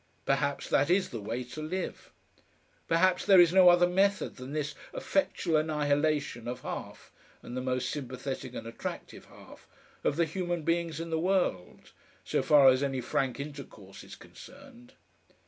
Perhaps 0.25 0.67
that 0.69 0.89
is 0.89 1.09
the 1.09 1.21
way 1.21 1.43
to 1.43 1.61
live. 1.61 2.11
Perhaps 2.87 3.23
there 3.27 3.39
is 3.39 3.53
no 3.53 3.69
other 3.69 3.85
method 3.85 4.37
than 4.37 4.51
this 4.51 4.73
effectual 4.95 5.57
annihilation 5.57 6.47
of 6.47 6.61
half 6.61 7.11
and 7.43 7.55
the 7.55 7.61
most 7.61 7.87
sympathetic 7.87 8.55
and 8.55 8.65
attractive 8.65 9.25
half 9.25 9.67
of 10.03 10.15
the 10.15 10.25
human 10.25 10.63
beings 10.63 10.99
in 10.99 11.11
the 11.11 11.19
world, 11.19 11.91
so 12.25 12.41
far 12.41 12.69
as 12.69 12.81
any 12.81 12.99
frank 12.99 13.39
intercourse 13.39 14.03
is 14.03 14.15
concerned. 14.15 14.93